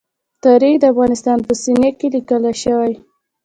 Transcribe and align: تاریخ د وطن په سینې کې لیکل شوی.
تاریخ 0.43 0.75
د 0.81 0.85
وطن 0.97 1.37
په 1.47 1.53
سینې 1.63 1.89
کې 1.99 2.07
لیکل 2.15 2.43
شوی. 2.61 2.91